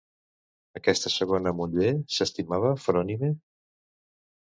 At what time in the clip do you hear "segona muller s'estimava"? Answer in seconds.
1.15-2.71